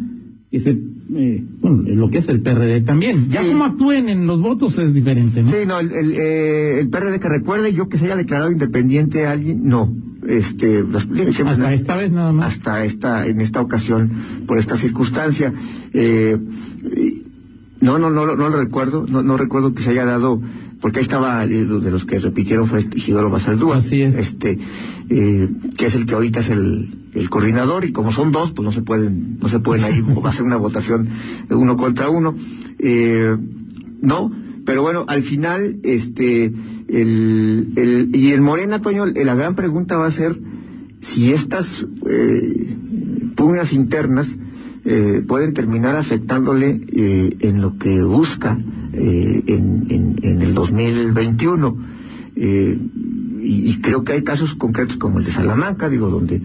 es 0.52 0.66
el, 0.66 0.82
eh, 1.16 1.44
bueno, 1.62 1.84
lo 1.86 2.10
que 2.10 2.20
es 2.20 2.30
el 2.30 2.42
PRD 2.42 2.82
también. 2.82 3.30
Ya 3.30 3.42
Sí. 3.44 3.50
como 3.50 3.66
actúen 3.66 4.10
en 4.10 4.26
los 4.26 4.42
votos 4.42 4.78
es 4.78 4.94
diferente, 4.94 5.44
¿no? 5.44 5.50
Sí, 5.52 5.58
no, 5.68 5.80
el, 5.80 5.92
el, 5.92 6.12
eh, 6.14 6.80
el 6.80 6.90
PRD 6.90 7.20
que 7.20 7.30
recuerde 7.30 7.74
yo 7.74 7.88
que 7.90 7.98
se 7.98 8.06
haya 8.06 8.16
declarado 8.16 8.52
independiente 8.52 9.26
a 9.26 9.32
alguien, 9.32 9.68
no. 9.68 9.94
Este, 10.28 10.84
siempre- 11.32 11.50
Hasta 11.54 11.74
esta 11.74 11.96
vez 11.96 12.12
nada 12.12 12.32
más. 12.34 12.48
hasta 12.58 12.84
esta, 12.84 13.26
en 13.28 13.40
esta 13.42 13.62
ocasión, 13.62 14.12
por 14.48 14.58
esta 14.60 14.76
circunstancia. 14.76 15.54
Eh, 15.94 16.38
no, 17.82 17.98
no, 17.98 18.10
no, 18.10 18.26
lo- 18.26 18.36
no 18.36 18.50
lo 18.50 18.60
recuerdo, 18.62 19.06
no, 19.10 19.24
no 19.24 19.38
recuerdo 19.38 19.74
que 19.74 19.82
se 19.82 19.92
haya 19.92 20.06
dado, 20.06 20.42
porque 20.82 21.00
ahí 21.00 21.04
estaba, 21.04 21.44
eh, 21.46 21.66
de 21.66 21.92
los 21.92 22.06
que 22.06 22.20
repitieron 22.20 22.68
fue 22.68 22.80
este 22.80 22.98
Isidoro 22.98 23.30
Basaldúa. 23.30 23.78
Así 23.78 24.02
es. 24.02 24.16
Este, 24.16 24.58
eh, 25.10 25.50
que 25.78 25.86
es 25.86 25.96
el 25.96 26.06
que 26.06 26.14
ahorita 26.14 26.40
es 26.40 26.50
el, 26.50 26.90
el 27.14 27.30
coordinador, 27.30 27.86
y 27.86 27.92
como 27.92 28.12
son 28.12 28.32
dos, 28.32 28.52
pues 28.52 28.64
no 28.66 28.72
se 28.72 28.82
pueden, 28.82 29.40
no 29.40 29.50
se 29.50 29.60
pueden 29.60 29.86
ahí, 29.86 30.02
va 30.02 30.30
a 30.30 30.34
ser 30.34 30.46
una 30.46 30.58
votación 30.58 31.10
uno 31.50 31.78
contra 31.78 32.10
uno. 32.10 32.36
Eh, 32.80 33.36
no, 34.02 34.32
pero 34.66 34.82
bueno, 34.82 35.06
al 35.08 35.24
final, 35.24 35.80
este, 35.84 36.46
el, 36.88 37.74
el, 37.76 38.16
y 38.16 38.32
en 38.34 38.44
Morena, 38.44 38.82
Toño, 38.82 39.06
la 39.06 39.36
gran 39.36 39.56
pregunta 39.56 39.98
va 39.98 40.08
a 40.08 40.12
ser 40.12 40.38
si 41.02 41.32
estas 41.32 41.86
eh, 42.08 42.76
pugnas 43.36 43.74
internas 43.74 44.36
eh, 44.86 45.24
pueden 45.28 45.54
terminar 45.54 45.96
afectándole 45.96 46.82
eh, 46.92 47.38
en 47.42 47.62
lo 47.62 47.78
que 47.78 48.02
busca 48.02 48.58
eh, 48.94 49.44
en, 49.48 49.86
en, 49.90 50.16
en 50.22 50.42
el 50.42 50.54
2021. 50.54 51.78
Eh, 52.36 52.78
y, 53.42 53.70
y 53.72 53.82
creo 53.82 54.04
que 54.04 54.14
hay 54.14 54.24
casos 54.24 54.54
concretos 54.56 54.98
como 54.98 55.20
el 55.20 55.26
de 55.26 55.32
Salamanca, 55.32 55.90
digo, 55.90 56.10
donde, 56.10 56.42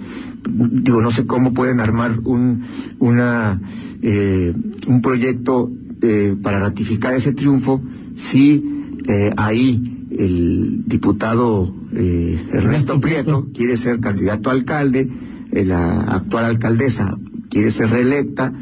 digo, 0.48 1.00
no 1.00 1.10
sé 1.10 1.26
cómo 1.26 1.52
pueden 1.52 1.80
armar 1.80 2.18
un, 2.24 2.64
una, 2.98 3.60
eh, 4.02 4.54
un 4.86 5.02
proyecto 5.02 5.70
eh, 6.02 6.36
para 6.42 6.60
ratificar 6.60 7.14
ese 7.14 7.32
triunfo 7.32 7.82
si 8.16 8.62
eh, 9.06 9.32
ahí 9.36 10.06
el 10.16 10.84
diputado 10.86 11.72
eh, 11.94 12.38
Ernesto 12.52 13.00
Prieto 13.00 13.48
quiere 13.54 13.76
ser 13.76 14.00
candidato 14.00 14.50
a 14.50 14.52
alcalde, 14.52 15.08
la 15.50 16.00
actual 16.02 16.44
alcaldesa 16.46 17.16
quiere 17.48 17.70
ser 17.70 17.90
reelecta, 17.90 18.52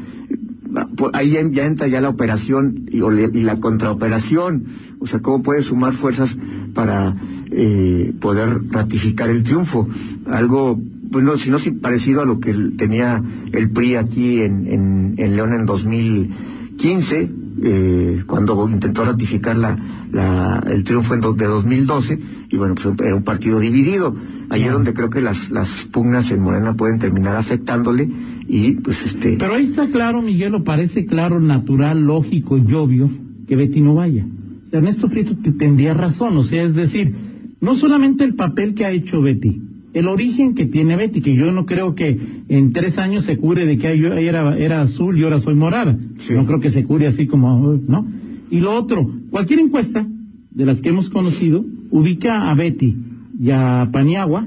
ahí 1.12 1.30
ya, 1.52 1.64
entra 1.64 1.88
ya 1.88 2.00
la 2.00 2.08
operación 2.08 2.86
y, 2.90 2.98
y 2.98 3.42
la 3.42 3.56
contraoperación, 3.60 4.64
o 5.00 5.06
sea, 5.06 5.20
cómo 5.20 5.42
puede 5.42 5.62
sumar 5.62 5.92
fuerzas 5.92 6.36
para 6.74 7.14
eh, 7.50 8.12
poder 8.20 8.60
ratificar 8.70 9.30
el 9.30 9.42
triunfo, 9.44 9.88
algo, 10.26 10.80
bueno, 11.10 11.36
si 11.36 11.50
no 11.50 11.58
si 11.58 11.70
parecido 11.72 12.22
a 12.22 12.24
lo 12.24 12.40
que 12.40 12.54
tenía 12.76 13.22
el 13.52 13.70
PRI 13.70 13.96
aquí 13.96 14.40
en, 14.40 14.66
en, 14.66 15.14
en 15.18 15.36
León 15.36 15.52
en 15.52 15.66
2015, 15.66 17.30
eh, 17.64 18.22
cuando 18.26 18.68
intentó 18.68 19.04
ratificar 19.04 19.56
la, 19.56 19.76
la, 20.10 20.62
el 20.70 20.84
triunfo 20.84 21.14
en 21.14 21.20
do- 21.20 21.32
de 21.34 21.46
2012, 21.46 22.18
y 22.50 22.56
bueno, 22.56 22.74
pues 22.74 22.94
era 23.00 23.14
un 23.16 23.22
partido 23.24 23.58
dividido. 23.60 24.14
Ahí 24.50 24.64
es 24.64 24.72
donde 24.72 24.92
creo 24.94 25.08
que 25.10 25.20
las, 25.22 25.50
las 25.50 25.84
pugnas 25.90 26.30
en 26.30 26.40
Morena 26.40 26.74
pueden 26.74 26.98
terminar 26.98 27.36
afectándole 27.36 28.08
y 28.48 28.72
pues 28.76 29.04
este... 29.06 29.36
Pero 29.38 29.54
ahí 29.54 29.64
está 29.64 29.88
claro, 29.88 30.20
Miguel, 30.20 30.54
o 30.54 30.62
parece 30.64 31.06
claro, 31.06 31.40
natural, 31.40 32.04
lógico 32.04 32.58
y 32.58 32.72
obvio 32.74 33.08
que 33.48 33.56
Betty 33.56 33.80
no 33.80 33.94
vaya. 33.94 34.26
O 34.64 34.66
sea, 34.68 34.78
Ernesto 34.80 35.08
Prieto 35.08 35.36
te- 35.36 35.52
tendría 35.52 35.94
razón, 35.94 36.36
o 36.36 36.42
sea, 36.42 36.62
es 36.64 36.74
decir, 36.74 37.14
no 37.60 37.76
solamente 37.76 38.24
el 38.24 38.34
papel 38.34 38.74
que 38.74 38.84
ha 38.84 38.90
hecho 38.90 39.22
Betty, 39.22 39.62
el 39.94 40.08
origen 40.08 40.54
que 40.54 40.66
tiene 40.66 40.96
Betty, 40.96 41.20
que 41.20 41.34
yo 41.34 41.52
no 41.52 41.66
creo 41.66 41.94
que 41.94 42.18
en 42.48 42.72
tres 42.72 42.98
años 42.98 43.24
se 43.24 43.36
cure 43.36 43.66
de 43.66 43.76
que 43.78 43.98
yo 43.98 44.12
era, 44.14 44.56
era 44.56 44.80
azul 44.80 45.18
y 45.18 45.22
ahora 45.24 45.38
soy 45.40 45.54
morada. 45.54 45.96
Sí. 46.18 46.32
No 46.34 46.46
creo 46.46 46.60
que 46.60 46.70
se 46.70 46.84
cure 46.84 47.06
así 47.06 47.26
como, 47.26 47.78
¿no? 47.86 48.06
Y 48.50 48.60
lo 48.60 48.74
otro, 48.74 49.10
cualquier 49.30 49.60
encuesta 49.60 50.06
de 50.50 50.66
las 50.66 50.80
que 50.80 50.88
hemos 50.90 51.08
conocido 51.10 51.64
ubica 51.90 52.50
a 52.50 52.54
Betty 52.54 52.94
y 53.40 53.50
a 53.50 53.88
Paniagua 53.92 54.46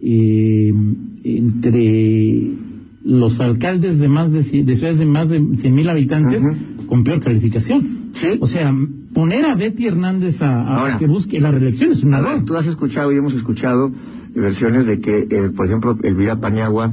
eh, 0.00 0.72
entre 1.24 2.50
los 3.04 3.40
alcaldes 3.40 3.98
de 3.98 4.08
más 4.08 4.30
de, 4.32 4.40
cien- 4.44 4.64
de 4.64 4.76
ciudades 4.76 4.98
de 4.98 5.06
más 5.06 5.28
de 5.28 5.40
100 5.58 5.74
mil 5.74 5.88
habitantes 5.88 6.40
con 6.86 7.04
peor 7.04 7.20
calificación. 7.20 7.82
Sí. 8.14 8.28
O 8.40 8.46
sea, 8.46 8.74
poner 9.14 9.44
a 9.46 9.54
Betty 9.54 9.86
Hernández 9.86 10.40
a, 10.42 10.48
a 10.62 10.76
Ahora. 10.80 10.98
que 10.98 11.06
busque 11.06 11.40
la 11.40 11.50
reelección 11.50 11.90
es 11.92 12.04
un 12.04 12.14
A 12.14 12.20
ver, 12.20 12.32
error. 12.34 12.44
tú 12.44 12.54
has 12.56 12.66
escuchado 12.66 13.12
y 13.12 13.16
hemos 13.16 13.34
escuchado 13.34 13.90
versiones 14.34 14.86
de 14.86 15.00
que, 15.00 15.26
eh, 15.30 15.50
por 15.54 15.66
ejemplo, 15.66 15.98
Elvira 16.02 16.36
Paniagua 16.40 16.92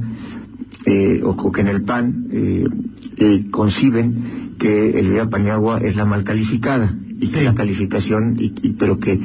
eh, 0.86 1.20
o, 1.24 1.30
o 1.30 1.52
que 1.52 1.60
en 1.62 1.68
el 1.68 1.82
PAN 1.82 2.26
eh, 2.32 2.64
eh, 3.18 3.44
conciben 3.50 4.54
que 4.58 4.98
Elvira 5.00 5.28
Paniagua 5.28 5.78
es 5.78 5.96
la 5.96 6.04
mal 6.04 6.24
calificada 6.24 6.94
y 7.20 7.28
que 7.28 7.42
la 7.42 7.54
calificación, 7.54 8.36
y, 8.38 8.52
y- 8.62 8.70
pero 8.78 8.98
que, 8.98 9.18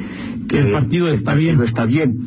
Que 0.48 0.58
el 0.60 0.70
partido 0.72 1.08
está 1.08 1.34
bien. 1.34 1.60
está 1.62 1.86
bien. 1.86 2.18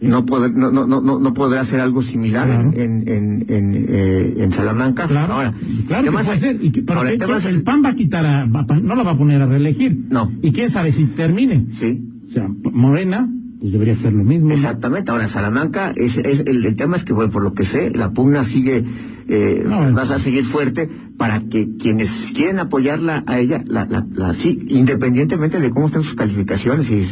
No, 0.00 0.26
poder- 0.26 0.52
no, 0.52 0.72
no, 0.72 0.84
no, 0.86 1.00
no- 1.20 1.32
podrá 1.34 1.60
hacer 1.60 1.78
algo 1.78 2.02
similar 2.02 2.48
Claro. 2.48 2.72
en, 2.72 3.06
en, 3.08 3.44
en, 3.48 3.86
eh, 3.88 4.34
en 4.38 4.50
Salamanca. 4.50 5.06
Claro, 5.06 5.32
Ahora, 5.34 5.54
claro 5.86 5.86
que 5.86 5.94
además- 6.08 6.26
puede 6.26 6.38
ser. 6.40 6.58
Y 6.64 6.70
que- 6.72 6.82
pero 6.82 6.98
ahora, 6.98 7.10
que- 7.10 7.14
el 7.14 7.20
tema 7.20 7.32
que 7.34 7.38
es 7.38 7.44
el 7.46 7.62
PAN 7.62 7.82
va 7.84 7.88
a 7.90 7.94
quitar 7.94 8.26
a, 8.26 8.44
va 8.46 8.66
no 8.82 8.96
la 8.96 9.02
va 9.04 9.12
a 9.12 9.16
poner 9.16 9.40
a 9.42 9.46
reelegir. 9.46 9.96
No. 10.10 10.32
Y 10.42 10.50
quién 10.50 10.70
sabe 10.70 10.90
si 10.92 11.04
termine. 11.04 11.66
Sí. 11.70 12.02
O 12.26 12.30
sea, 12.30 12.48
Morena, 12.72 13.30
pues 13.62 13.72
debería 13.72 13.94
ser 13.96 14.12
lo 14.12 14.24
mismo. 14.24 14.50
Exactamente, 14.50 15.12
ahora 15.12 15.28
Salamanca, 15.28 15.92
es, 15.94 16.18
es 16.18 16.40
el, 16.46 16.66
el 16.66 16.74
tema 16.76 16.96
es 16.96 17.04
que, 17.04 17.12
bueno, 17.12 17.30
por 17.30 17.42
lo 17.44 17.54
que 17.54 17.64
sé, 17.64 17.92
la 17.94 18.10
pugna 18.10 18.44
sigue, 18.44 18.82
eh, 19.28 19.62
No, 19.64 19.92
vas 19.92 20.10
a 20.10 20.18
seguir 20.18 20.44
fuerte 20.44 20.88
para 21.16 21.40
que 21.48 21.76
quienes 21.78 22.32
quieren 22.34 22.58
apoyarla 22.58 23.22
a 23.24 23.38
ella, 23.38 23.62
la, 23.66 23.86
la, 23.86 24.04
la- 24.12 24.34
sí, 24.34 24.58
independientemente 24.68 25.60
de 25.60 25.70
cómo 25.70 25.86
estén 25.86 26.02
sus 26.02 26.14
calificaciones 26.14 26.90
y, 26.90 27.04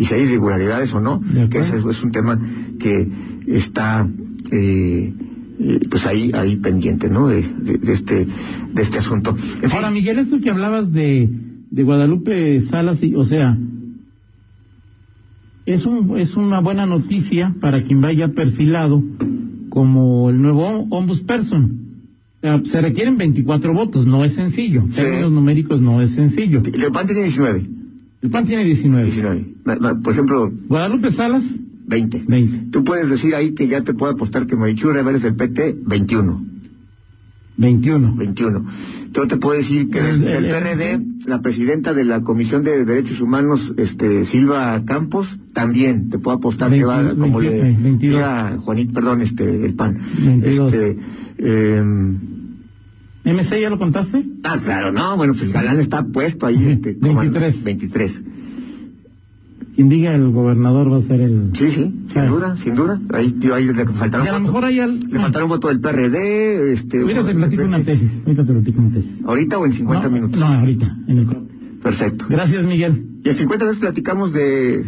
y 0.00 0.06
si 0.06 0.14
hay 0.14 0.22
irregularidades 0.22 0.94
o 0.94 1.00
no, 1.00 1.20
que 1.50 1.58
ese 1.58 1.76
es, 1.76 2.02
un 2.02 2.10
tema 2.10 2.40
que 2.80 3.06
está, 3.46 4.08
eh, 4.50 5.12
eh, 5.60 5.80
pues 5.90 6.06
ahí, 6.06 6.30
ahí 6.32 6.56
pendiente, 6.56 7.10
¿no? 7.10 7.28
De, 7.28 7.42
de- 7.42 7.76
de 7.76 7.92
este, 7.92 8.26
de 8.74 8.82
este 8.82 8.96
asunto. 8.98 9.30
En 9.36 9.68
fin, 9.68 9.70
Ahora, 9.74 9.90
Miguel, 9.90 10.18
esto 10.20 10.40
que 10.40 10.48
hablabas 10.48 10.90
de, 10.90 11.28
de 11.70 11.82
Guadalupe 11.82 12.60
Salas, 12.62 13.02
y, 13.02 13.14
o 13.14 13.26
sea, 13.26 13.58
es, 15.72 15.86
un, 15.86 16.18
es 16.18 16.36
una 16.36 16.60
buena 16.60 16.86
noticia 16.86 17.54
para 17.60 17.82
quien 17.82 18.00
vaya 18.00 18.28
perfilado 18.28 19.02
como 19.68 20.30
el 20.30 20.40
nuevo 20.40 20.86
ombudsperson. 20.90 21.78
se 22.64 22.80
requieren 22.80 23.16
24 23.18 23.72
votos, 23.74 24.06
no 24.06 24.24
es 24.24 24.34
sencillo. 24.34 24.82
En 24.82 24.92
Sí. 24.92 25.02
términos 25.02 25.32
numéricos 25.32 25.80
no 25.80 26.00
es 26.00 26.12
sencillo. 26.12 26.62
El 26.64 26.92
PAN 26.92 27.06
tiene 27.06 27.22
19. 27.22 27.66
El 28.22 28.30
PAN 28.30 28.46
tiene 28.46 28.64
19. 28.64 29.04
19. 29.04 29.46
Ma- 29.64 29.76
ma- 29.76 30.00
Por 30.00 30.12
ejemplo, 30.12 30.50
Guadalupe 30.68 31.10
Salas, 31.10 31.44
20. 31.86 32.22
20. 32.26 32.70
Tú 32.70 32.84
puedes 32.84 33.08
decir 33.10 33.34
ahí 33.34 33.52
que 33.54 33.66
ya 33.68 33.82
te 33.82 33.94
puedo 33.94 34.12
apostar 34.12 34.46
que 34.46 34.56
Marichu 34.56 34.90
Rivera 34.90 35.18
del 35.18 35.34
PT, 35.34 35.74
21. 35.86 36.40
21. 37.58 38.14
21. 38.16 38.64
Yo 39.12 39.26
te 39.26 39.36
puedo 39.36 39.56
decir 39.56 39.90
que 39.90 39.98
El- 39.98 40.06
el- 40.06 40.20
del 40.22 40.44
PRD, 40.46 41.00
la 41.26 41.40
presidenta 41.42 41.92
de 41.92 42.04
la 42.04 42.20
Comisión 42.22 42.62
de 42.62 42.84
Derechos 42.84 43.20
Humanos, 43.20 43.74
este, 43.76 44.24
Silva 44.24 44.82
Campos, 44.86 45.36
también 45.52 46.08
te 46.08 46.18
puedo 46.18 46.36
apostar 46.38 46.70
que 46.72 46.84
va, 46.84 46.98
20, 47.02 47.16
como 47.20 47.40
le 47.40 47.60
22. 47.62 47.98
diga 47.98 48.56
Juanito, 48.60 48.92
perdón, 48.94 49.22
este, 49.22 49.66
el 49.66 49.74
PAN. 49.74 49.98
22. 50.24 50.72
Este, 50.72 50.98
em, 51.38 52.18
¿MC 53.24 53.60
ya 53.60 53.70
lo 53.70 53.78
contaste? 53.78 54.24
ah, 54.44 54.58
claro, 54.64 54.92
no, 54.92 55.16
bueno, 55.16 55.34
pues 55.36 55.52
Galán 55.52 55.80
está 55.80 56.04
puesto 56.04 56.46
ahí, 56.46 56.64
este, 56.68 56.96
como- 56.98 57.20
23. 57.20 57.62
23. 57.64 58.22
Quien 59.78 59.88
diga 59.88 60.12
el 60.12 60.30
gobernador 60.30 60.92
va 60.92 60.96
a 60.96 61.02
ser 61.02 61.20
el... 61.20 61.52
Sí, 61.54 61.70
sí, 61.70 61.94
sin 62.12 62.26
duda, 62.26 62.56
sin 62.56 62.74
duda. 62.74 63.00
Ahí, 63.12 63.30
tío, 63.30 63.54
ahí 63.54 63.64
le 63.64 63.86
faltaron 63.86 64.26
Y 64.26 64.28
a 64.28 64.32
lo 64.32 64.40
mejor 64.40 64.64
hay 64.64 64.80
al... 64.80 64.98
Le 64.98 65.20
faltaron 65.20 65.48
votos 65.48 65.70
del 65.70 65.78
PRD, 65.80 66.72
este... 66.72 67.00
Ahorita 67.00 67.24
te 67.24 67.34
platico 67.36 67.62
una 67.62 67.80
tesis. 67.84 68.10
Ahorita 68.26 68.44
te 68.44 68.52
platico 68.54 68.80
una 68.80 68.90
tesis. 68.92 69.12
¿Ahorita 69.24 69.56
o 69.56 69.66
en 69.66 69.72
50 69.72 70.08
no, 70.08 70.12
minutos? 70.12 70.40
No, 70.40 70.46
ahorita, 70.46 70.96
en 71.06 71.18
el. 71.18 71.26
Perfecto. 71.80 72.26
Gracias, 72.28 72.64
Miguel. 72.64 73.06
Y 73.22 73.28
en 73.28 73.34
50 73.36 73.64
minutos 73.66 73.80
platicamos 73.80 74.32
de... 74.32 74.84